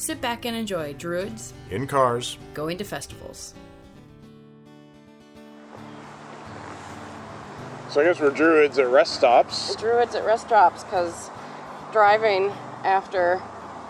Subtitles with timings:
[0.00, 3.54] sit back and enjoy Druids In cars, going to festivals.
[7.90, 9.74] So I guess we're druids at rest stops.
[9.76, 11.28] Druids at rest stops because
[11.92, 12.50] driving
[12.84, 13.42] after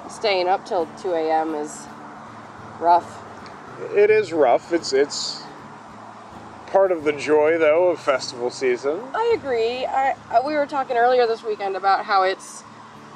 [0.09, 1.55] staying up till 2 a.m.
[1.55, 1.87] is
[2.81, 3.23] rough.
[3.95, 4.73] It is rough.
[4.73, 5.43] It's it's
[6.69, 9.01] part of the joy though of festival season.
[9.15, 9.85] I agree.
[9.85, 12.65] I, I we were talking earlier this weekend about how it's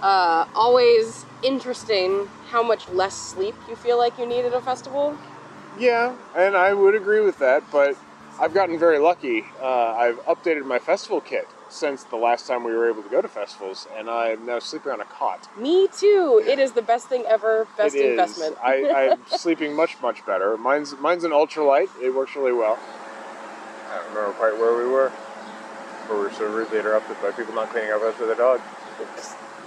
[0.04, 5.16] uh, always interesting how much less sleep you feel like you need at a festival.
[5.78, 7.96] Yeah, and I would agree with that, but
[8.38, 9.44] I've gotten very lucky.
[9.60, 13.22] Uh, I've updated my festival kit since the last time we were able to go
[13.22, 15.48] to festivals, and I'm now sleeping on a cot.
[15.56, 16.42] Me too.
[16.46, 17.66] It is the best thing ever.
[17.78, 18.10] Best It is.
[18.10, 18.58] investment.
[18.62, 20.58] I, I'm sleeping much much better.
[20.58, 21.88] Mine's mine's an ultralight.
[22.00, 22.78] It works really well.
[23.90, 25.10] I don't remember quite where we were.
[26.06, 28.60] But we were so rudely interrupted by people not cleaning up after their dog.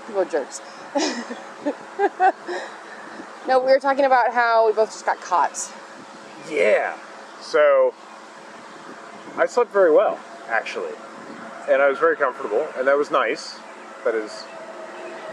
[0.07, 0.61] People are jerks.
[3.47, 5.71] no, we were talking about how we both just got cot.
[6.49, 6.97] Yeah.
[7.41, 7.93] So
[9.35, 10.19] I slept very well,
[10.49, 10.93] actually.
[11.69, 13.59] And I was very comfortable, and that was nice.
[14.05, 14.45] That is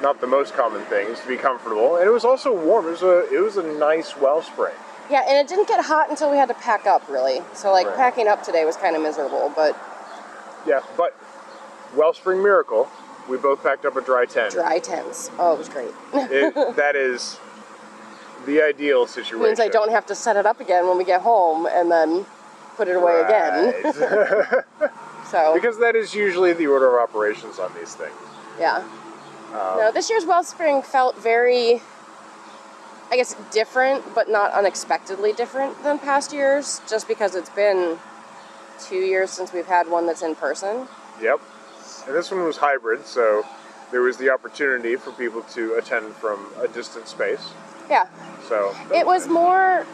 [0.02, 1.96] not the most common thing is to be comfortable.
[1.96, 2.86] And it was also warm.
[2.86, 4.74] It was a it was a nice wellspring.
[5.10, 7.42] Yeah, and it didn't get hot until we had to pack up, really.
[7.52, 7.96] So, like, Right.
[7.96, 9.76] packing up today was kind of miserable, but
[10.66, 11.14] Yeah, but
[11.94, 12.88] wellspring miracle.
[13.28, 14.52] We both packed up a dry tent.
[14.52, 15.30] dry tents.
[15.38, 15.90] Oh, it was great.
[16.12, 17.38] It, that is
[18.46, 19.42] the ideal situation.
[19.42, 22.26] means I don't have to set it up again when we get home and then
[22.76, 23.74] put it away again.
[23.84, 24.64] Right.
[25.30, 28.12] So, because that is usually the order of operations on these things.
[28.60, 28.84] yeah.
[29.52, 31.80] Um, No, this year's Wellspring felt very,
[33.10, 37.98] I guess, different, but not unexpectedly different than past years, just because it's been
[38.78, 40.86] two years since we've had one that's in person.
[41.22, 41.40] Yep.
[42.06, 43.44] And this one was hybrid, so
[43.90, 47.52] there was the opportunity for people to attend from a distant space.
[47.88, 48.08] Yeah.
[48.48, 49.86] So It was more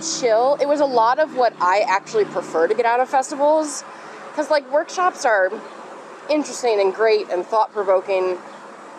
[0.00, 0.56] chill.
[0.60, 3.84] It was a lot of what I actually prefer to get out of festivals.
[4.30, 5.50] Because, like, workshops are
[6.30, 8.38] interesting and great and thought provoking.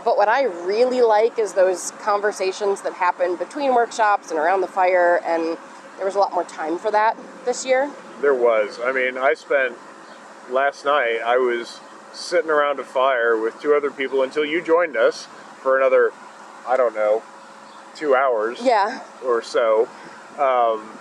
[0.05, 4.67] But what I really like is those conversations that happen between workshops and around the
[4.67, 5.21] fire.
[5.25, 5.57] And
[5.97, 7.91] there was a lot more time for that this year.
[8.21, 8.79] There was.
[8.83, 9.75] I mean, I spent
[10.49, 11.19] last night.
[11.25, 11.79] I was
[12.13, 15.25] sitting around a fire with two other people until you joined us
[15.61, 16.11] for another,
[16.67, 17.23] I don't know,
[17.95, 18.99] two hours Yeah.
[19.25, 19.87] or so,
[20.39, 20.97] um,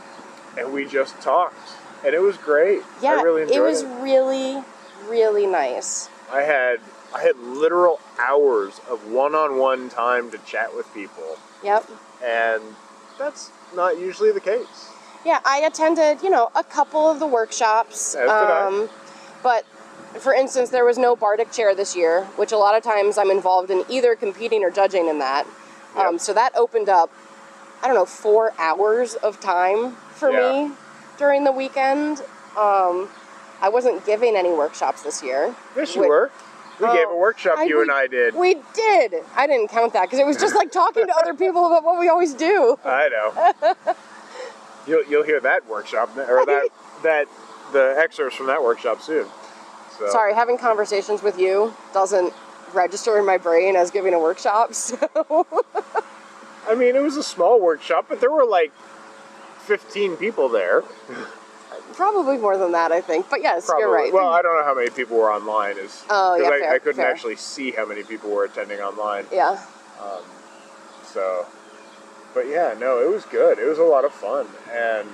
[0.58, 1.70] and we just talked,
[2.04, 2.82] and it was great.
[3.00, 3.12] Yeah.
[3.18, 3.88] I really enjoyed it was it.
[4.00, 4.62] really,
[5.08, 6.08] really nice.
[6.32, 6.80] I had
[7.14, 11.84] I had literal hours of one-on-one time to chat with people, Yep.
[12.24, 12.62] and
[13.18, 14.88] that's not usually the case.
[15.24, 18.14] Yeah, I attended, you know, a couple of the workshops.
[18.14, 18.66] As did I.
[18.66, 18.88] um,
[19.42, 19.64] But
[20.18, 23.30] for instance, there was no Bardic chair this year, which a lot of times I'm
[23.30, 25.46] involved in either competing or judging in that.
[25.96, 27.10] Um, so that opened up,
[27.82, 30.66] I don't know, four hours of time for Yeah.
[30.68, 30.72] me
[31.18, 32.20] during the weekend.
[32.56, 33.08] Um,
[33.60, 35.54] I wasn't giving any workshops this year.
[35.76, 36.08] Yes, you Wait.
[36.08, 36.30] were.
[36.80, 38.34] We Oh, gave a workshop, you we- and I did.
[38.34, 39.22] We did.
[39.36, 41.98] I didn't count that because it was just like talking to other people about what
[42.00, 42.78] we always do.
[42.84, 43.74] I know.
[44.86, 46.68] you'll you'll hear that workshop or that
[47.02, 47.26] that
[47.72, 49.26] the excerpts from that workshop soon.
[50.06, 52.32] So Sorry, having conversations with you doesn't
[52.72, 54.72] register in my brain as giving a workshop.
[54.82, 55.46] So
[56.68, 58.72] I mean, it was a small workshop, but there were like
[59.58, 60.82] fifteen people there.
[61.94, 63.28] probably more than that, I think.
[63.28, 63.82] But yes, Probably.
[63.82, 64.12] you're right.
[64.12, 65.76] Well, I don't know how many people were online.
[65.76, 67.10] Is Oh, yeah, I, fair, I couldn't fair.
[67.10, 69.26] actually see how many people were attending online.
[69.32, 69.58] yeah.
[70.00, 70.22] Um,
[71.04, 71.46] so,
[72.32, 73.58] but yeah, no, it was good.
[73.58, 75.08] It was a lot of fun, and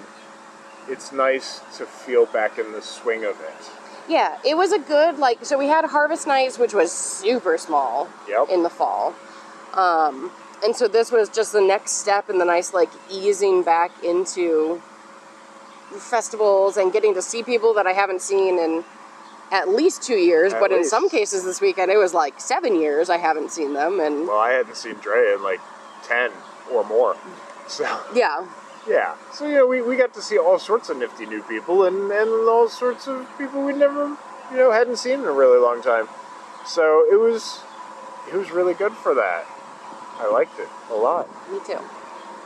[0.88, 3.70] it's nice to feel back in the swing of it.
[4.08, 8.08] Yeah, it was a good like so we had Harvest Nights which was super small
[8.28, 8.48] Yep.
[8.50, 9.14] in the fall.
[9.74, 10.30] Um
[10.64, 14.82] and so this was just the next step in the nice like easing back into
[15.98, 18.84] festivals and getting to see people that I haven't seen in
[19.50, 22.78] at least two years, At but in some cases this weekend it was like seven
[22.80, 25.60] years I haven't seen them, and Well, I hadn't seen Dre in like
[26.04, 26.30] 10
[26.72, 27.16] or more.
[27.66, 27.84] So,
[28.14, 28.46] yeah,
[28.88, 29.16] yeah.
[29.32, 32.10] So, you know, we, we got to see all sorts of nifty new people and,
[32.10, 34.16] and all sorts of people we never,
[34.50, 36.08] you know, hadn't seen in a really long time.
[36.66, 37.60] So it was,
[38.32, 39.46] it was really good for that.
[40.18, 41.28] I liked it a lot.
[41.50, 41.78] me too.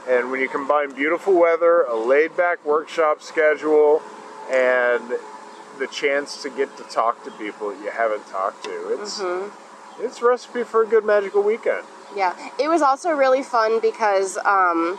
[0.09, 4.03] And when you combine beautiful weather, a laid back workshop schedule,
[4.51, 5.13] and
[5.79, 9.21] the chance to get to talk to people you haven't talked to, it's
[10.01, 11.85] it's recipe for a good magical weekend.
[12.17, 14.99] Yeah, it was also really fun because um,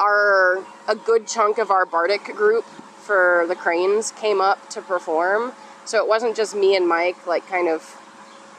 [0.00, 5.52] our a good chunk of our Bardic group for the Cranes came up to perform.
[5.84, 7.96] So it wasn't just me and Mike, like kind of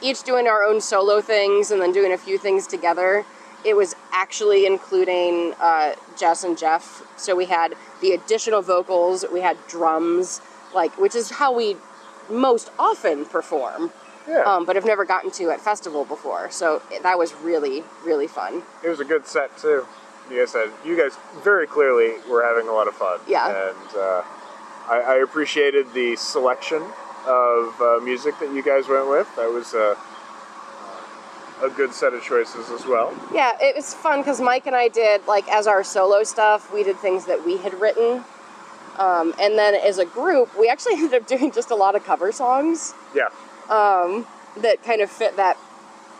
[0.02, 3.24] each doing our own solo things and then doing a few things together.
[3.64, 7.02] It was actually including uh, Jess and Jeff.
[7.16, 10.40] So we had the additional vocals, we had drums,
[10.74, 11.76] like which is how we
[12.30, 13.92] most often perform
[14.26, 16.50] Yeah, um, but I've never gotten to at festival before.
[16.50, 18.62] So that was really, really fun.
[18.84, 19.86] it was a good set too.
[20.30, 23.18] You guys said you guys very clearly were having a lot of fun.
[23.26, 23.70] Yeah.
[23.70, 24.22] and uh,
[24.88, 26.82] I, I appreciated the selection
[27.26, 29.28] of uh, music that you guys went with.
[29.36, 29.94] That was uh,
[31.62, 33.12] a good set of choices as well.
[33.32, 36.82] Yeah, it was fun because Mike and I did, like, as our solo stuff, we
[36.82, 38.24] did things that we had written.
[38.98, 42.04] Um, and then as a group, we actually ended up doing just a lot of
[42.04, 43.28] cover songs Yeah,
[43.68, 45.56] that kind of fit that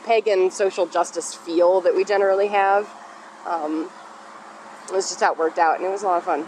[0.04, 2.88] pagan social justice feel that we generally have.
[3.46, 3.90] Um,
[4.90, 6.46] was just how it worked out, and it was a lot of fun.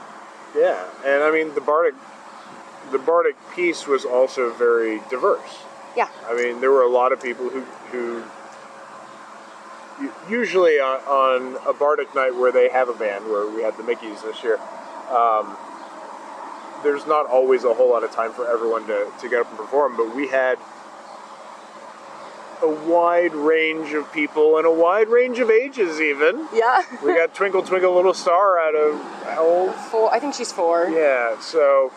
[0.57, 1.95] Yeah, and I mean the bardic,
[2.91, 5.59] the bardic piece was also very diverse.
[5.97, 7.61] Yeah, I mean there were a lot of people who
[7.91, 8.25] who
[10.29, 13.83] usually on, on a bardic night where they have a band, where we had the
[13.83, 14.59] Mickeys this year.
[15.11, 15.57] Um,
[16.83, 19.57] there's not always a whole lot of time for everyone to, to get up and
[19.57, 20.59] perform, but we had
[22.63, 26.47] a wide range of people and a wide range of ages even.
[26.55, 26.83] yeah.
[27.03, 29.75] We got Twinkle Twinkle Little Star out of how old?
[29.75, 30.13] four.
[30.13, 30.89] I think she's four.
[30.89, 31.93] Yeah, so.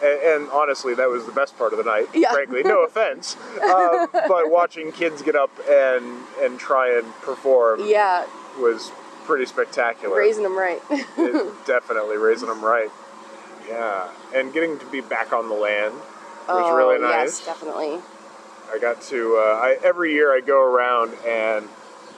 [0.00, 2.06] And, and honestly, that was the best part of the night.
[2.14, 2.30] Yeah.
[2.32, 8.24] Frankly, no offense, um, but watching kids get up and and try and perform Yeah,
[8.60, 8.90] was
[9.24, 10.16] pretty spectacular.
[10.16, 10.80] raising them right.
[11.66, 12.90] Definitely raising them right.
[13.68, 15.94] Yeah, and getting to be back on the land
[16.48, 17.12] was really nice.
[17.12, 17.98] Oh, Yes, definitely.
[18.72, 21.68] I got to uh, I, every year I go around and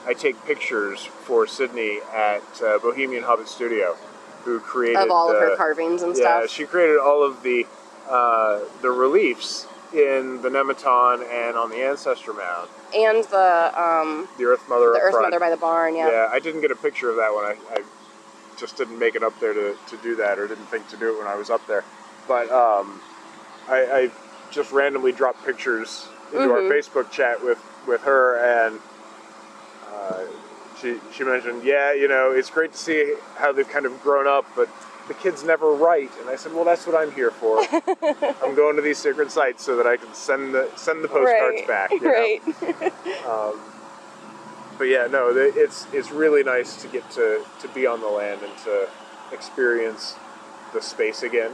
[0.05, 3.95] I take pictures for Sydney at uh, Bohemian Hobbit Studio,
[4.43, 6.49] who created Of all of her uh, carvings and Yeah, stuff.
[6.49, 7.65] she created all of the
[8.09, 14.45] uh, the reliefs in the Nemeton and on the Ancestor Mound, and the um, the
[14.45, 14.91] Earth Mother.
[14.93, 15.27] the Earth front.
[15.27, 15.95] Mother by the barn.
[15.95, 16.09] Yeah.
[16.09, 16.29] Yeah.
[16.31, 17.45] I didn't get a picture of that one.
[17.45, 17.83] I, I
[18.57, 21.13] just didn't make it up there to, to do that, or didn't think to do
[21.13, 21.83] it when I was up there.
[22.27, 23.01] But um,
[23.67, 24.11] I, I
[24.51, 26.71] just randomly dropped pictures into our Mm-hmm.
[26.71, 28.79] Facebook chat with, with her, and
[29.91, 30.23] uh,
[30.79, 34.27] she she mentioned, yeah, you know, it's great to see how they've kind of grown
[34.27, 34.69] up, but
[35.07, 36.11] the kids never write.
[36.19, 37.59] And I said, well, that's what I'm here for.
[38.43, 41.61] I'm going to these sacred sites so that I can send the send the postcards
[41.67, 41.67] right.
[41.67, 41.91] back.
[42.01, 42.41] Right.
[44.77, 48.41] but yeah, no, it's it's really nice to get to to be on the land
[48.41, 48.87] and to
[49.31, 50.15] experience
[50.73, 51.51] the space again.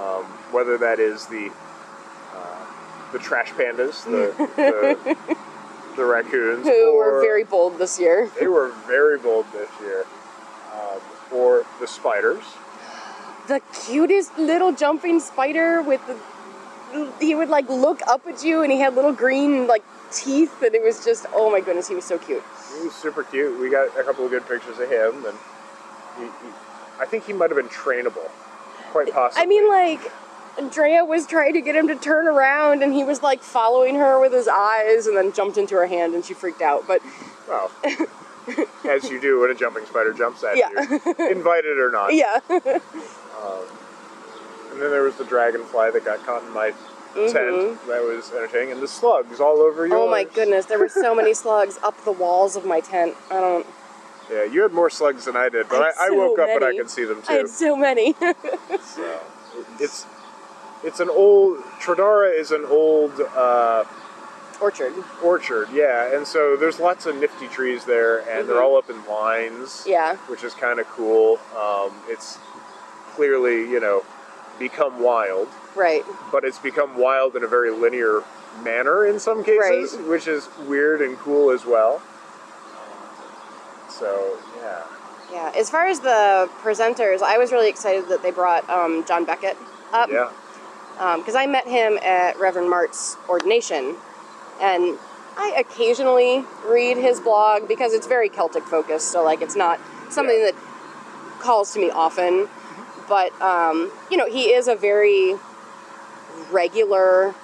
[0.00, 1.52] Um, whether that is the
[2.34, 2.66] uh,
[3.14, 5.16] the trash pandas, the the,
[5.96, 8.28] the raccoons, Who or were very bold this year.
[8.38, 10.04] they were very bold this year,
[10.74, 11.00] um,
[11.32, 12.42] or the spiders.
[13.46, 16.18] The cutest little jumping spider with the.
[17.20, 20.74] He would like look up at you and he had little green like teeth and
[20.76, 22.42] it was just oh my goodness he was so cute.
[22.76, 23.58] He was super cute.
[23.60, 25.36] We got a couple of good pictures of him, and
[26.18, 26.52] he, he,
[27.00, 28.28] I think he might have been trainable,
[28.90, 29.42] quite possibly.
[29.42, 30.10] I mean like
[30.58, 34.20] Andrea was trying to get him to turn around and he was like following her
[34.20, 37.00] with his eyes and then jumped into her hand and she freaked out but
[37.48, 37.70] Well,
[38.88, 40.68] as you do when a jumping spider jumps at Yeah.
[40.78, 42.14] you, invited or not.
[42.14, 42.80] yeah And
[44.82, 46.70] then there was the dragonfly that got caught in my
[47.14, 47.78] tent.
[47.86, 48.72] That was entertaining.
[48.72, 49.84] And the slugs all over.
[49.84, 49.92] Mm-hmm.
[49.92, 53.40] oh my goodness there were so many slugs up the walls of my tent I
[53.40, 53.66] don't
[54.30, 56.38] Yeah, you had more slugs than I did, but I I, had I so woke
[56.38, 57.32] up and I could see them too.
[57.32, 58.14] I had so many
[58.82, 59.20] So
[59.78, 60.06] it's
[60.84, 63.84] it's an old Tredara is an old uh,
[64.60, 68.88] orchard orchard, yeah, and so there's lots of nifty trees there, and they're all up
[68.90, 69.68] in lines.
[69.68, 69.90] Mm-hmm.
[69.90, 70.16] Yeah.
[70.28, 71.38] which is kind of cool.
[71.58, 72.38] Um, it's
[73.14, 74.02] clearly you know
[74.58, 75.48] become wild.
[75.74, 78.22] right but it's become wild in a very linear
[78.62, 82.00] manner in some cases, which is weird and cool as well.
[83.88, 84.82] So yeah,
[85.32, 85.52] Yeah.
[85.56, 89.56] As far as the presenters, I was really excited that they brought um, John Beckett
[89.92, 90.10] up.
[90.10, 90.30] Yeah.
[90.94, 93.96] Because I met him at Reverend Mart's ordination,
[94.60, 94.98] and
[95.36, 99.10] I occasionally read his blog because it's very Celtic focused.
[99.10, 100.52] So like, it's not something Yeah.
[100.52, 100.54] that
[101.40, 102.48] calls to me often,
[103.08, 105.36] but um, you know, he is a very
[106.50, 107.34] regular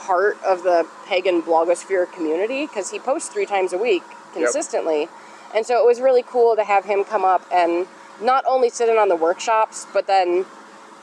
[0.00, 5.08] part of the pagan blogosphere community because he posts three times a week consistently,
[5.54, 7.86] and so it was really cool to have him come up and
[8.20, 10.44] not only sit in on the workshops, but then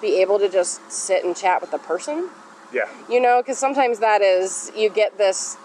[0.01, 2.29] be able to just sit and chat with the person
[2.73, 2.87] Yeah.
[3.09, 5.57] you know because sometimes that is you get this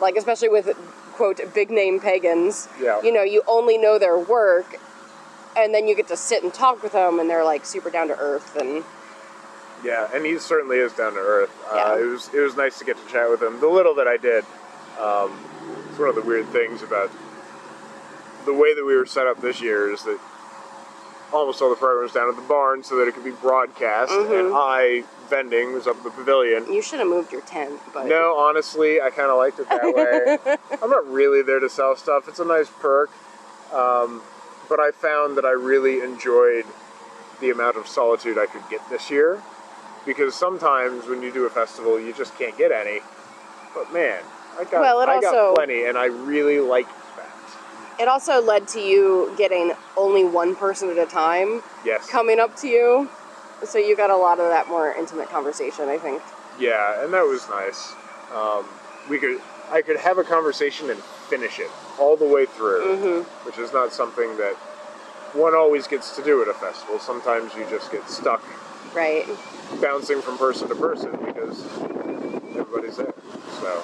[0.00, 0.66] like especially with
[1.14, 3.00] quote big name pagans Yeah.
[3.02, 4.76] you know you only know their work
[5.56, 8.08] and then you get to sit and talk with them and they're like super down
[8.08, 8.84] to earth and
[9.82, 11.50] Yeah, and he certainly is down to earth.
[11.72, 12.02] Uh, Yeah.
[12.02, 13.58] it was it was nice to get to chat with him.
[13.60, 14.44] The little that I did,
[15.00, 15.32] um,
[15.88, 17.10] it's one of the weird things about
[18.44, 20.18] the way that we were set up this year is that
[21.32, 24.32] almost all the programs down at the barn so that it could be broadcast, Mm-hmm.
[24.32, 26.66] and I vending was up at the pavilion.
[26.72, 29.94] you should have moved your tent but No, honestly, I kind of liked it that
[29.94, 30.56] way.
[30.82, 32.26] I'm not really there to sell stuff.
[32.26, 33.10] It's a nice perk,
[33.72, 34.22] um,
[34.68, 36.64] but I found that I really enjoyed
[37.40, 39.40] the amount of solitude I could get this year.
[40.06, 43.00] Because sometimes when you do a festival, you just can't get any.
[43.74, 44.20] But man,
[44.58, 46.86] I got Well, I also- got plenty, and I really that.
[48.00, 52.08] It also led to you getting only one person at a time Yes.
[52.10, 53.08] coming up to you
[53.64, 56.22] so you got a lot of that more intimate conversation i think
[56.58, 57.94] Yeah, and that was nice.
[58.34, 58.64] Um,
[59.08, 59.40] we could,
[59.70, 63.46] I could have a conversation and finish it all the way through, Mm-hmm.
[63.46, 64.54] which is not something that
[65.32, 66.98] one always gets to do at a festival.
[66.98, 68.42] Sometimes you just get stuck
[68.94, 69.24] right
[69.80, 71.64] bouncing from person to person because
[72.58, 73.14] everybody's there.
[73.60, 73.82] So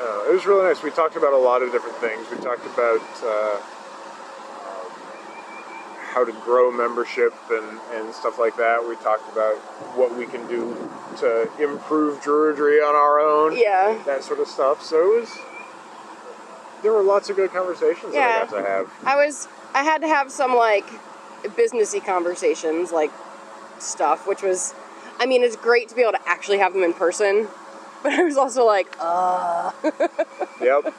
[0.00, 0.82] uh, it was really nice.
[0.82, 2.26] We talked about a lot of different things.
[2.30, 3.56] We talked about uh,
[4.66, 4.90] um,
[6.12, 8.86] how to grow membership and, and stuff like that.
[8.86, 9.56] We talked about
[9.96, 10.88] what we can do
[11.18, 13.56] to improve Druidry on our own.
[13.58, 14.82] yeah That sort of stuff.
[14.82, 15.38] So it was.
[16.82, 18.26] There were lots of good conversations Yeah.
[18.46, 18.90] that I got to have.
[19.04, 20.86] I was I had to have some like
[21.44, 23.10] businessy conversations, like
[23.78, 24.74] stuff, which was
[25.18, 27.48] I mean, it's great to be able to actually have them in person,
[28.02, 29.72] but I was also like, uh
[30.60, 30.94] Yep.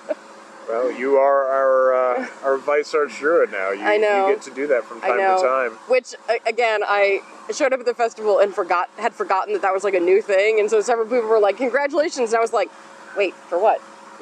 [0.69, 3.71] Well, you are our uh, our vice arch druid now.
[3.71, 4.27] You, I know.
[4.27, 5.35] You get to do that from time know.
[5.35, 5.71] to time.
[5.89, 6.13] Which
[6.45, 7.21] again, I
[7.53, 10.21] showed up at the festival and forgot had forgotten that that was like a new
[10.21, 12.69] thing, and so several people were like, "Congratulations!" And I was like,
[13.17, 13.81] "Wait, for what?"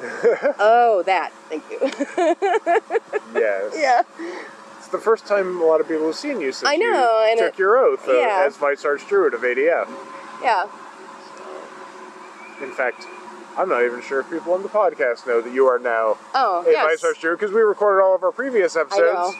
[0.58, 1.30] oh, that.
[1.48, 1.78] Thank you.
[3.38, 3.74] Yes.
[3.76, 4.02] yeah.
[4.78, 7.30] It's the first time a lot of people have seen you since I know, you
[7.30, 8.44] and took it- your oath uh, yeah.
[8.46, 9.88] as vice arch druid of ADF.
[10.42, 10.66] Yeah.
[12.62, 13.06] In fact,
[13.56, 16.64] I'm not even sure if people on the podcast know that you are now Oh,
[16.66, 16.86] a yes.
[17.00, 19.34] vice arch druid because we recorded all of our previous episodes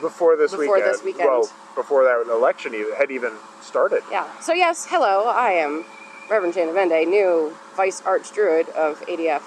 [0.00, 0.94] before this Before weekend.
[0.94, 1.28] this weekend.
[1.28, 4.02] Well, before that election even, had even started.
[4.10, 4.26] Yeah.
[4.40, 5.24] So yes, hello.
[5.28, 5.84] I am
[6.30, 9.42] Reverend Jan Avende, new Vice Arch Druid of ADF.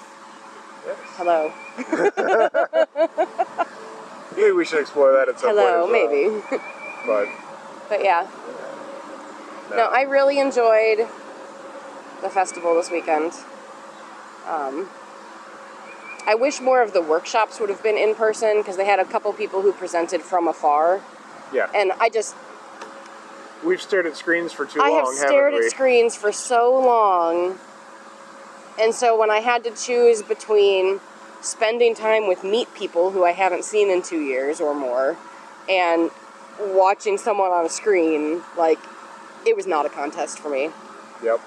[0.86, 0.98] Yes.
[1.16, 1.50] Hello.
[4.36, 5.96] Maybe we should explore that at some Hello, point.
[5.96, 6.10] as well.
[6.10, 6.42] maybe.
[7.06, 7.28] But
[7.88, 8.26] but yeah.
[9.70, 11.06] No, I really enjoyed
[12.22, 13.32] the festival this weekend.
[14.46, 14.88] Um,
[16.26, 19.04] I wish more of the workshops would have been in person because they had a
[19.04, 21.02] couple people who presented from afar,
[21.52, 22.34] yeah, and I just
[23.64, 27.58] we've stared at screens for too I long, have stared at screens for so long.
[28.80, 31.00] And so when I had to choose between
[31.40, 35.16] spending time with meet people who I haven't seen in two years or more
[35.68, 36.10] and
[36.58, 38.78] watching someone on a screen, like,
[39.46, 40.70] it was not a contest for me.
[41.22, 41.40] Yep.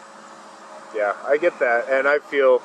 [0.98, 2.60] Yeah, I get that, and I feel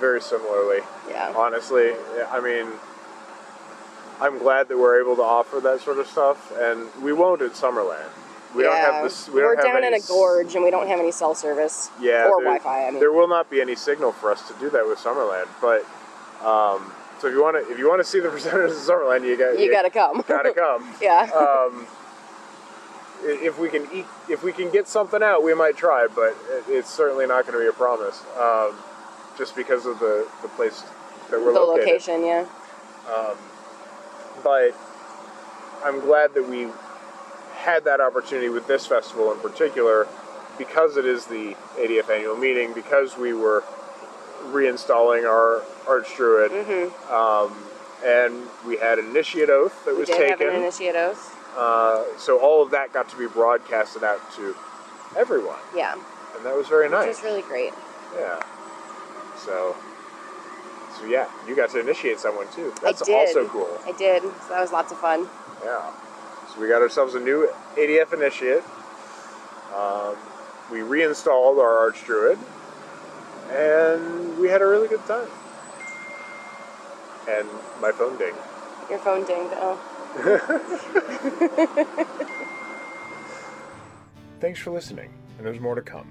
[0.00, 0.80] very similarly.
[1.08, 1.32] Yeah.
[1.36, 1.92] Honestly,
[2.30, 2.66] I mean,
[4.20, 7.52] I'm glad that we're able to offer that sort of stuff, and we won't at
[7.52, 8.08] Summerland.
[8.54, 8.92] We don't Yeah.
[8.92, 9.28] have this.
[9.28, 11.90] We We're don't have down in a gorge and we don't have any cell service.
[12.00, 13.00] Yeah, Or there- Wi Fi, I mean.
[13.00, 15.84] There will not be any signal for us to do that with Summerland, but
[16.46, 19.26] um, so if you want to, if you want to see the presenters of Summerland,
[19.26, 20.22] you got you gotta come.
[20.26, 20.88] gotta come.
[21.02, 21.28] yeah.
[21.34, 21.86] um,
[23.22, 26.36] if we can eat, if we can get something out, we might try, but
[26.68, 28.76] it's certainly not going to be a promise, um,
[29.38, 30.82] just because of the, the place
[31.30, 31.86] that we're the located.
[31.86, 32.46] location, yeah.
[34.42, 34.74] But
[35.84, 36.68] I'm glad that we
[37.56, 40.06] had that opportunity with this festival in particular,
[40.58, 43.64] because it is the 80th annual meeting, because we were
[44.46, 46.52] reinstalling our arch druid,
[47.10, 47.56] um,
[48.04, 48.34] and
[48.66, 49.96] we had an initiate oath that Mm-hmm.
[49.96, 50.62] We was did have an taken.
[50.62, 51.40] initiate oath.
[51.56, 54.54] Uh, so all of that got to be broadcasted out to
[55.16, 55.94] everyone, Yeah.
[56.36, 57.08] and that was very nice.
[57.08, 57.72] was really great.
[58.18, 58.42] yeah.
[59.36, 59.76] So,
[60.98, 62.72] So yeah, you got to initiate someone too.
[62.82, 63.78] That's also cool.
[63.84, 64.22] I did.
[64.22, 65.28] So that was lots of fun.
[65.64, 65.90] Yeah.
[66.52, 68.62] So we got ourselves a new ADF initiate.
[69.74, 70.16] Um,
[70.70, 72.38] we reinstalled our Archdruid,
[73.50, 75.28] and we had a really good time.
[77.28, 77.48] And
[77.80, 78.38] my phone dinged.
[78.90, 79.52] Your phone dinged.
[79.56, 79.78] Oh.
[84.40, 86.06] Thanks for listening, and there's more to come.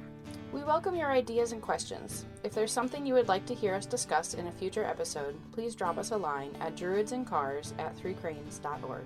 [0.51, 2.25] We welcome your ideas and questions.
[2.43, 5.74] If there's something you would like to hear us discuss in a future episode, please
[5.74, 9.03] drop us a line at druidsandcars at threecranes.org.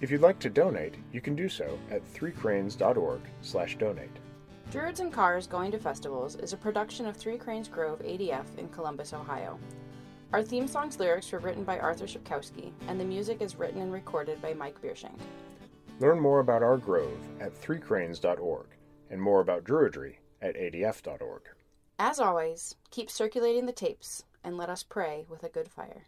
[0.00, 4.10] If you'd like to donate, you can do so at threecranes.org slash donate.
[4.72, 8.68] Druids and Cars Going to Festivals is a production of Three Cranes Grove ADF in
[8.70, 9.58] Columbus, Ohio.
[10.32, 13.92] Our theme song's lyrics were written by Arthur Shipkowski, and the music is written and
[13.92, 15.18] recorded by Mike Biershank.
[16.00, 18.66] Learn more about our grove at threecranes.org
[19.10, 21.42] and more about Druidry at adf.org.
[21.98, 26.06] As always, keep circulating the tapes and let us pray with a good fire.